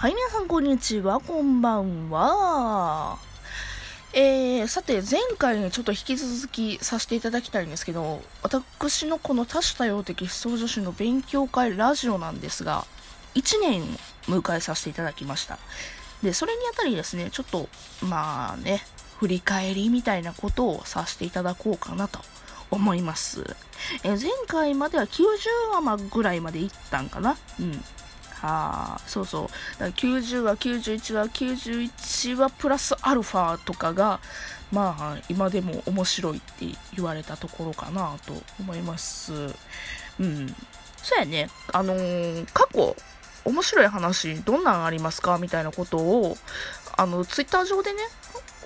[0.00, 1.20] はい、皆さん、こんにちは。
[1.20, 3.18] こんばんは。
[4.14, 12.86] えー、さて、前回ね、ちょっと引き続きさせていただきたいんですけど、私のこの多種多様的思想女子の勉強会ラジオなんですが、
[13.34, 13.84] 1年を
[14.40, 15.58] 迎えさせていただきました。
[16.22, 17.68] で、それにあたりですね、ちょっと、
[18.00, 18.80] まあね、
[19.18, 22.20] 振り返りみたいなことをさせていただこうかなと
[22.70, 23.54] 思います。
[24.02, 25.28] え、前回までは90
[25.74, 27.36] 話まぐらいまで行ったんかな？
[27.60, 27.84] うん。
[28.40, 29.50] はあ、そうそ
[29.80, 29.82] う。
[29.82, 34.20] 90話、91話、91話プラスアルファとかが、
[34.72, 36.66] まあ、今でも面白いって
[36.96, 39.32] 言われたところかなと思います。
[39.34, 40.48] うん。
[41.02, 41.50] そうやね。
[41.72, 42.96] あのー、過去、
[43.44, 46.36] 面白い話、どんなんありますかみたいなことを、
[46.96, 47.98] あの、ツイッター上でね、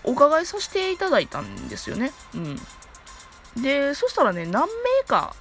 [0.05, 2.13] お伺いさせていただいたんですよね。
[2.35, 3.63] うん。
[3.63, 4.69] で、そしたらね、何名
[5.07, 5.35] か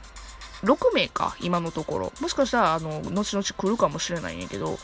[0.64, 2.14] 6名か、今のところ。
[2.22, 4.78] もしかしたら、あの、後々来るかもしれないんやけど、も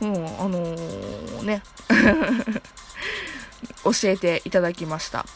[0.00, 1.62] うん、あのー、ね、
[3.84, 5.26] 教えていただきました。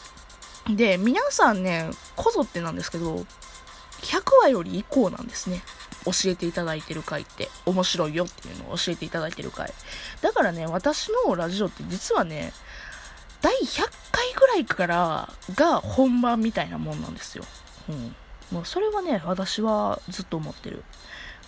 [0.69, 3.25] で、皆さんね、こぞってなんですけど、
[4.01, 5.63] 100話より以降なんですね。
[6.05, 9.73] 教えていただいてる回って、面白いよっていうのを教えていただいてる回。
[10.21, 12.53] だからね、私のラジオって実はね、
[13.41, 17.43] 第100回ぐらいからが本番みたいなもんなんですよ。
[17.89, 18.15] うん。
[18.51, 20.83] もうそれはね、私はずっと思ってる。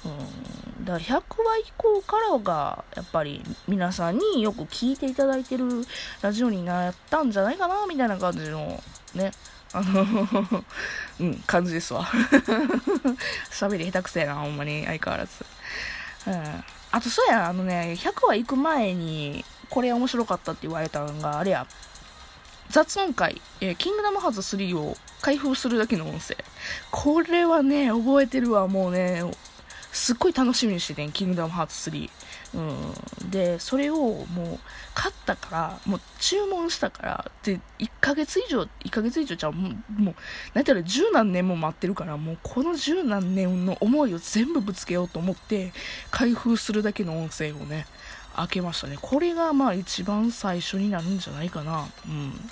[0.03, 5.65] うん、だから100話以降からが、やっぱり皆さんによく聞いていただいてる
[6.21, 8.81] ラジオになったんじゃないかな、みたいな感じの、
[9.13, 9.31] ね、
[9.73, 10.05] あの
[11.19, 12.03] うん、感じですわ。
[13.51, 15.45] 喋り下手くせえな、ほんまに、相変わらず。
[16.27, 16.63] うん。
[16.91, 21.67] あと、そうや、あのね、100話行く前に、これ面白かったって言われたのが、あれや、
[22.71, 26.37] 雑音会、えー、キングダムハーツ3を開封するだけの音声。
[26.89, 29.23] これはね、覚えてるわ、もうね、
[29.91, 32.09] すっごい楽しみにしてて、キングダムハーツ3。
[32.53, 33.29] うん。
[33.29, 34.59] で、それをもう、
[34.93, 40.15] 買ったから、もう注文したから、で、1ヶ月以上、1ヶ月以上ちゃ、もう、もう
[40.53, 45.73] なんたら十何年も待ってるから、もうこの十何年の思いを全部ぶつけようと思って、
[46.09, 47.85] 開封するだけの音声をね、
[48.35, 48.97] 開けましたね。
[49.01, 51.87] これがまあ一番最初になるんじゃないかな。
[52.07, 52.49] うん。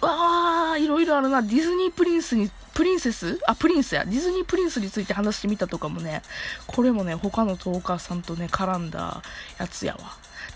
[0.00, 1.42] わあ、いろいろあるな。
[1.42, 3.38] ディズニープリンスに、プリンセス？
[3.46, 4.04] あ、プリンスや。
[4.04, 6.22] ディズニープリンスについて話してみたとかもね、
[6.66, 9.22] これもね、他のトーカーさんとね、絡んだ
[9.58, 10.00] やつやわ。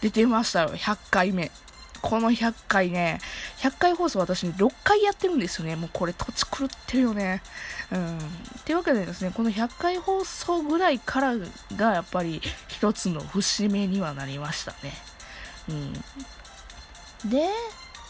[0.01, 1.51] 出てましたよ、100回目。
[2.03, 3.21] この100回ね、
[3.59, 5.77] 100回放送私6回やってるんですよね。
[5.77, 7.43] もうこれ土地狂ってるよね。
[7.93, 8.19] うん。
[8.19, 8.21] っ
[8.65, 11.35] ていうわけでですね、この100回放送ぐらいから
[11.77, 14.95] がやっぱり一つの節目にはなりましたね。
[15.69, 15.93] うん。
[17.31, 17.51] で、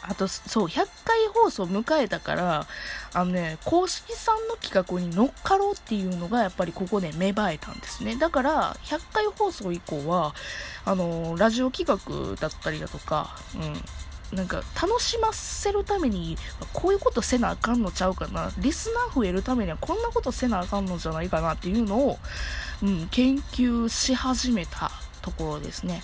[0.02, 2.66] あと、そう、100回放送迎えたから、
[3.12, 8.16] あのね、公式さんの企画に乗っかろうっていうのが、やっぱりここで芽生えたんですね。
[8.16, 10.34] だから、100回放送以降は、
[10.84, 16.38] あの、ラジオ企画だったりだとか、うん、なんか、楽しませるために、
[16.72, 22.18] こういうことせなあかんのちゃうかな、リスナー増えるためにはこんなことせなあかんのじゃないかなっていうのを、
[22.82, 24.90] うん、研究し始めた
[25.20, 26.02] ところですね。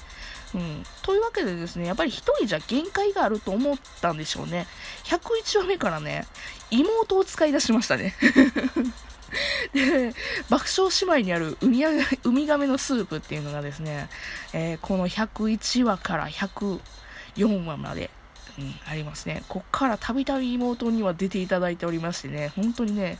[0.54, 0.82] うん。
[1.02, 4.66] というわけでですね、やっぱり一人じゃ限界があると思ったんでしょうね。
[5.04, 6.26] 101話目からね、
[6.70, 8.14] 妹を使い出しましたね。
[9.72, 10.14] で、
[10.48, 14.08] 爆笑姉妹にあるウミウミガメのスープっていうのがですね、
[14.52, 18.10] えー、この101話から104話まで、
[18.58, 19.42] うん、ありますね。
[19.48, 23.18] こっからたびたび妹には出ていただいておりましてね、本当にね、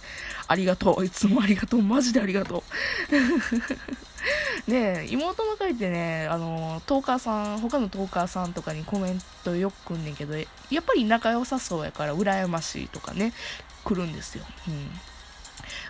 [0.49, 1.05] ありがとう。
[1.05, 1.83] いつもありがとう。
[1.83, 2.63] マジでありがとう。
[4.69, 10.45] で、妹の会ってね、あの、トーカーさん、他のトーカーさんとかにコメントよく来んねんけど、や
[10.81, 13.33] っぱり仲良さそうやから、羨ましいとかね、
[13.85, 14.45] 来るんですよ。
[14.69, 15.01] うん。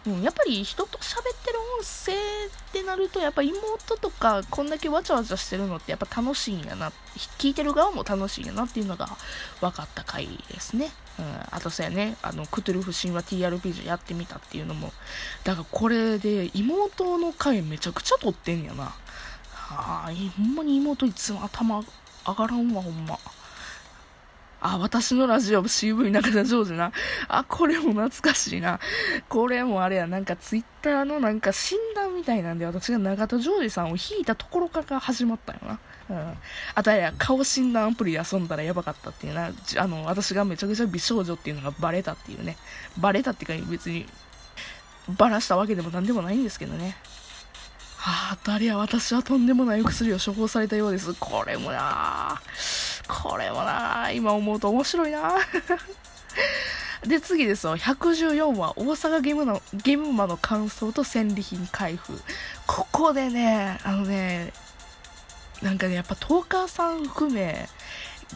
[0.06, 6.92] うん、やっぱり人と喋ってる音声ってなると、やっぱ妹とかこんだけわちゃわちゃしてるのってやっぱ楽しいんやな、
[7.38, 9.08] 聞いてる側も楽しいんやなっていうのが
[9.60, 10.90] 分かった回ですね。
[11.18, 14.92] うん、あとそうやね、あの、クトゥルフ神話 TRPG やってみたっていうのも、
[15.44, 18.84] だからこれで妹の回めちゃくちゃ撮ってんやな。
[19.52, 21.82] はあ、ほんまに妹いつも頭
[22.26, 23.18] 上がらんわ、ほんま。
[24.60, 26.92] あ、私のラジオ CV 中田ジョージな。
[27.28, 28.80] あ、これも懐かしいな。
[29.28, 35.78] これもあれや、なんかツイッターのなんか診断みたいなんで、私が中田ジョージさんを引いたところから始まったよな。
[36.08, 36.38] うん。
[36.74, 39.50] あとあれや、顔診断アプリで遊んだらやばかったっていうな。
[39.76, 42.56] あの、私がめちゃくちゃ美少女っていうのがバレたっていうね。
[42.98, 44.06] バレたっていうか別に、
[45.18, 46.96] バラしたわけでもなんでもないんですけどね。
[47.96, 51.12] はあ、誰や、私はとんでもない薬を処方されたようです。
[51.14, 52.40] これもな
[53.08, 55.34] これはな今思うと面白いな
[57.06, 57.76] で、次ですよ。
[57.76, 62.20] 114話、大阪ゲームの、ゲームマの感想と戦利品開封。
[62.66, 64.52] ここでね、あのね、
[65.62, 67.68] なんかね、やっぱトーカーさん含め、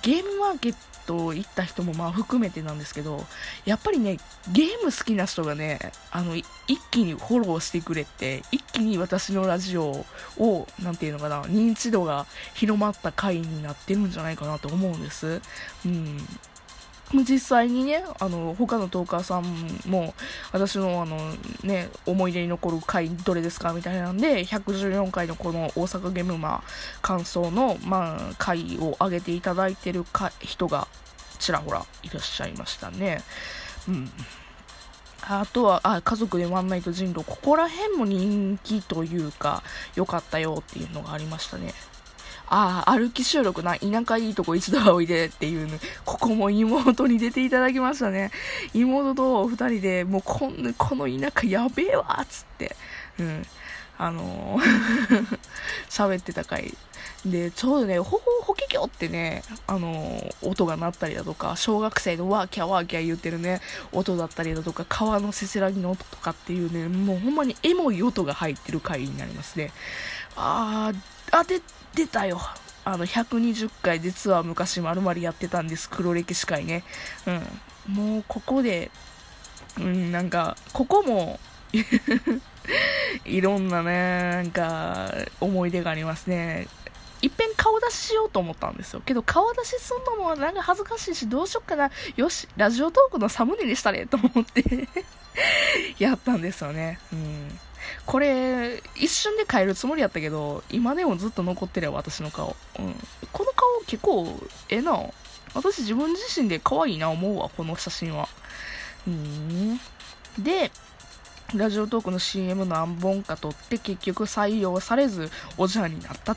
[0.02, 0.74] ゲームマーケッ
[1.06, 3.24] と行った人もまあ含めてなんですけど、
[3.64, 4.18] やっぱりね、
[4.52, 5.78] ゲーム好きな人がね、
[6.10, 6.46] あの、一
[6.90, 10.04] 気にフォローしてくれて、一気に私のラジオ
[10.38, 15.40] を、なんていうのかな、認知度が広まった回になってるんじゃないかなと思うんです。
[15.84, 16.18] うん。
[17.12, 19.44] 実際にね、あの、他のトーカーさん
[19.90, 20.14] も、
[20.52, 21.16] 私のあの、
[21.64, 26.62] ね、思い出に残る回どれですかみたいなんで、114回のこの大阪ゲームマ
[27.02, 30.86] 感想の、まあ、回を上げていただいてるか人が、
[31.40, 33.22] ちらほらいらっしゃいましたね。
[33.88, 34.10] うん。
[35.22, 39.62] あとは、あ、家族でワンナイト人狼、ここら辺も人気というか、
[39.94, 41.74] 良かったよっていうのがありましたね。
[42.52, 48.32] ああ、歩き収録な、田舎いいとこ一度はおいでっていうね、ここも妹に出ていただきましたね。
[48.74, 52.74] 妹と二人で、もうこんこの田舎やべえわっつって、
[53.20, 53.46] うん。
[53.98, 55.38] あのー
[55.88, 56.74] 喋ってた回。
[57.24, 63.60] で、ちょうどね、ほほほけきょってね、あのー、音が鳴ったりだとか、小学生のワーキャワーキャ言ってるね、
[63.92, 69.70] 音だったりだとか、川のせせらぎの音とかっていうね、もうほんまにエモい音が入ってる回になりますね。
[70.40, 70.92] あ、
[71.32, 71.60] あ、で、
[71.94, 72.40] 出たよ。
[72.84, 75.88] あの、120回実は昔まるまるやってたんです。
[75.88, 76.82] 黒歴史会ね。
[77.86, 77.94] うん。
[77.94, 78.90] もうここで、
[79.78, 81.38] うん、なんか、ここも
[83.24, 86.68] いろんなね、なんか、思い出がありますね。
[87.22, 89.02] いっぺん顔出ししようと思ったんですよ。
[89.04, 91.90] けど顔出しすんのもなんか恥ずかしいし、どうしよっかな。
[92.16, 94.88] よし、ラジオトークのサムネにしたれと思って
[96.02, 96.98] やったんですよね。
[97.12, 97.60] うん。
[98.10, 102.56] これ、一瞬で変えるつもりやったけど、今でもずっと残ってるよ、私の顔。
[102.76, 102.94] うん。
[103.32, 104.26] この顔結構、
[104.68, 104.98] ええな。
[105.54, 108.28] 私自分自身で可愛いな思うわ、この写真は。
[109.06, 109.78] うん。
[110.40, 110.72] で、
[111.54, 116.36] ラジオトークの CM 何本か撮って結局採用されずおじゃんになったっ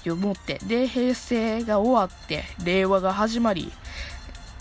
[0.00, 0.60] て思って。
[0.64, 3.72] で、平成が終わって、令和が始まり、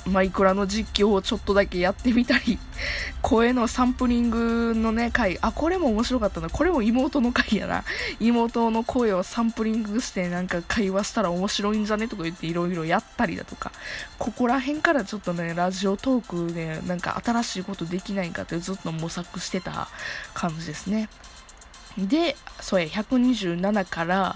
[0.05, 2.59] マイクラの実況をちょっとだけやってみたり、
[3.21, 6.49] 声のサンプリングのね、回、あ、これも面白かったな。
[6.49, 7.83] これも妹の回やな。
[8.19, 13.71] 妹の声をサンプリングしてなんか会話したら面白いんじゃねとか言っていろいろやったりだとか、
[14.19, 19.87] ここら辺からちょっとね、ラジオトークでなんか新しいことできないかってずっと模索してた
[20.33, 21.07] 感じですね。
[21.97, 24.35] で、それ127から、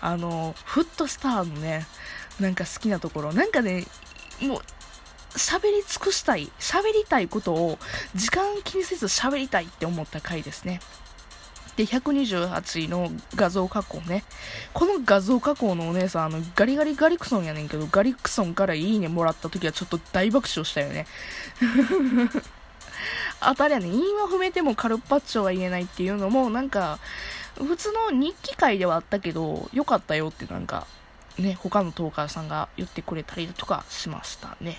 [0.00, 1.86] あの、フットスターのね、
[2.38, 3.86] なんか好きなところ、なんかね、
[4.40, 4.62] もう、
[5.36, 7.78] 喋り尽くしたい、喋りたいことを
[8.14, 10.80] 時間気にせず喋りたいって思った回ですね。
[11.76, 14.24] で、128の画像加工ね。
[14.74, 21.06] この画像加工のお姉さん、あの、ガリガリガリクソンやねんけど、ガリクソンからいいねもらった時はちょっと大爆笑したよね。
[23.40, 26.98] 当たりやね、韻は踏めてもカルパッチョは言えないっていうのも、なんか、
[27.56, 30.86] 普通の日記会ではあったけど、良かったよってなんか、
[31.38, 34.76] ね、他のトーカーさんが言ってくれたりとかしましたね。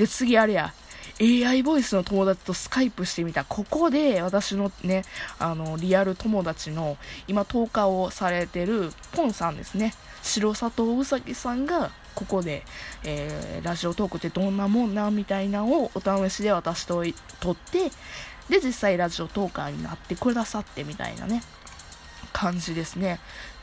[0.00, 0.72] で、次あれや、
[1.20, 3.44] AI ボイスの友達とスカイプしてみた。
[3.44, 5.04] ここで私のね、
[5.38, 6.96] あの、リアル友達の、
[7.28, 9.92] 今10日をされてるポンさんですね。
[10.22, 12.64] 白砂糖うさぎさんが、ここで、
[13.04, 17.04] えー、ラジオトークってどんなもんな、みたいなのをお試しで私と
[17.40, 17.90] 撮って、
[18.48, 21.42] で、実際ラジオトーカーになってくださってみたいなね、
[22.32, 23.20] 感じですね。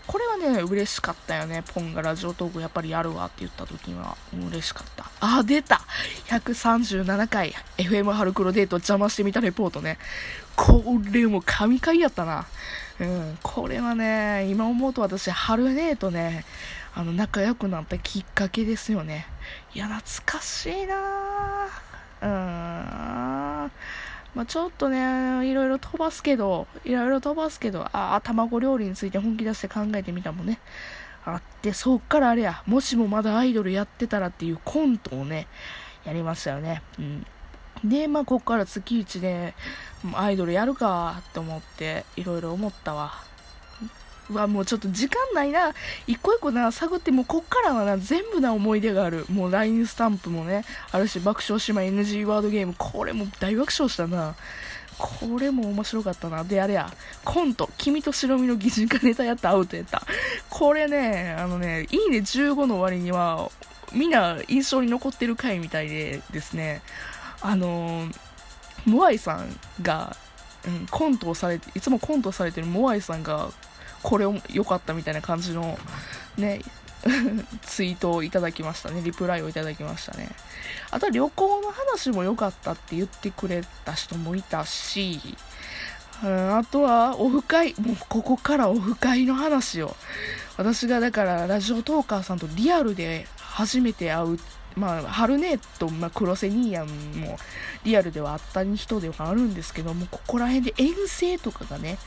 [0.08, 1.64] これはね、嬉しかったよね。
[1.74, 5.06] ポンがラジオトークやっぱりやるわって言った時には、嬉しかった。
[5.20, 5.82] あ、出た
[6.30, 10.00] !137 回、FM ハルクロデート邪魔してみたレポートね。
[10.56, 12.48] これも神回やったな。
[13.00, 16.46] うん、これはね、今思うと私、春姉とね、
[16.96, 19.28] あの、仲良くなったきっかけですよね。
[19.76, 21.88] いや、懐かしいなぁ。
[22.22, 23.72] うーん。
[24.38, 30.60] まあ、ちょっとね、いろいろ飛ばすけど、いろいろ飛ばすけど、ああ、卵料理について本気出して考えてみたもんね。
[31.26, 35.48] あって、そっからあれや、もしもまだアイドルやってたらっていうコントをね、
[36.06, 36.84] やりましたよね。
[37.00, 37.26] うん。
[37.84, 39.56] で、まあ、こっから月1で、
[40.14, 43.27] アイドルやるかって思って、いろいろ思ったわ。
[44.30, 45.74] うわ、もうちょっと時間ないな。
[46.06, 49.26] 一個一個な、探って、もうこっからはな、全部な思い出がある。
[49.30, 54.36] もう LINE スタンプもね、あるし、爆笑姉妹 NG ワードゲーム、これも大爆笑したな。
[54.98, 56.44] これも面白かったな。
[56.44, 56.92] で、あれや、
[57.24, 60.02] コント、君と白身の擬人化ネタやったアウトやった。
[60.50, 63.52] これね、あのね、いいね15の割には、
[63.94, 66.82] みんな印象に残ってる回みたいでですね、
[67.42, 68.08] あの、
[68.86, 70.16] モアイさんが、
[70.66, 73.50] うん、コントをされて、いつもコントされてるモアイさんが、
[74.08, 75.78] これ良かったみたいな感じの
[76.38, 76.62] ね、
[77.62, 79.02] ツイートをいただきましたね。
[79.04, 80.30] リプライをいただきましたね。
[80.92, 85.20] あとは旅行の話も良かったって言ってくれた人もいたし、
[86.22, 87.76] あとは、オフ会。
[87.82, 89.94] もう、ここからオフ会の話を。
[90.56, 94.40] 私がだから、ラジオトーカーさんとリアルで初めて会う。
[94.78, 96.88] まあ、ハルネーと、まあ、黒瀬ニーヤン
[97.20, 97.38] も
[97.84, 101.98] リアルではあった人ではあるんですけども、ここら辺で遠征とかがね、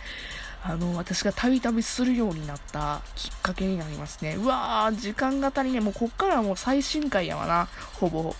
[0.62, 4.36] あの、私がたびたびするようになったきっかけになりますね。
[4.36, 8.34] うわー、時間が足りねもうこっからはもう最新回やわな、ほぼ。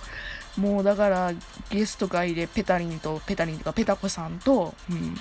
[0.56, 1.32] もうだから
[1.70, 5.14] ゲスト会でペタリンとペタリンとかペタコさんと、うん、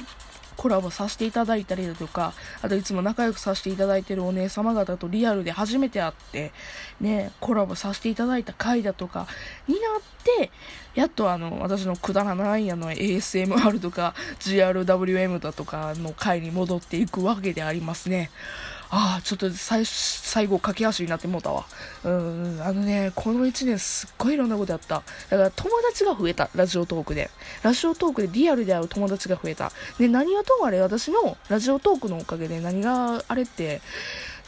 [0.60, 6.51] コラボさせていただいたりだとか、あといつも仲良くさせていただいてるお姉様方とリアルで初めて会って、
[7.00, 9.25] ね、コラボさせていただいた回だとか
[9.70, 9.82] になっ
[10.38, 10.51] て、
[10.96, 18.30] やっとあの、私のくだらないあの ASMR とか GRWM だとかの回に戻っていくわけでありますね。
[18.91, 21.65] ああ、ちょっと最最後駆け足になってもうたわ。
[22.03, 25.03] うん、あのね、この1年すっごいいろんなことやった。
[25.29, 27.29] だから友達が増えた、ラジオトークで。
[27.62, 29.72] ラジオトークでリアルで会う友達が増えた。
[30.00, 33.81] で、何はともあれ、私のラジオトークのおかげで何があれって、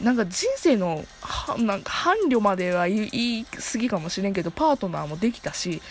[0.04, 5.82] なんか人生のはなんか伴侶までは言い過ぎかもしれんけどパートナーもできたし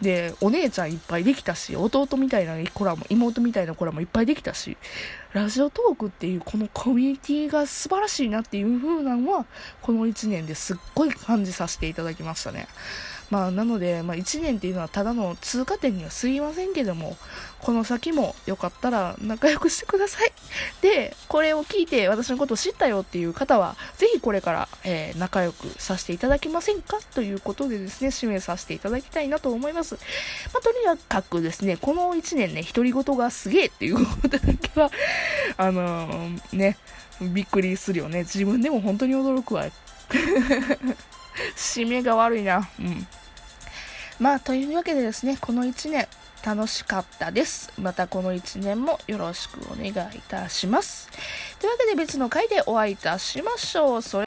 [0.00, 4.76] でお姉ちゃんいっぱいできたし弟みたいな子らも妹みたいな子らもいっぱいできたし
[5.32, 9.46] ラジオトークっていうこのコミュニティが素晴らしいなっていう風なのは
[9.80, 12.66] この一年ですっごい感じさせていただきましたね。
[13.30, 17.16] まあ、なので、まあ、1年っていうのはただの通過点には過ぎませんけども、
[17.60, 20.32] この先もよかったら仲良くしてください。
[20.82, 26.98] で、これを聞いて私のことを知ったよっていう方は、ぜひこれから、えー、仲良くさせていただけませんか？
[27.14, 29.94] ということでですね、指名させていただきたいなと思います。
[30.52, 34.90] まあ、とにかくですね、この1年ね、独り言がすげえっていうことだけは、
[35.56, 36.78] あのー、ね、
[37.20, 38.20] びっくりするよね。
[38.20, 39.66] 自分でも本当に驚くわ。
[41.56, 42.68] 締めが悪いな。
[42.78, 43.06] うん。
[44.20, 46.06] まあ、というわけでですね、この1年、
[46.44, 47.72] 楽しかったです。
[47.78, 51.08] またこの1年もよろしくお願いいたします。
[51.58, 54.02] というわけで別の回でお会いいたしましょう。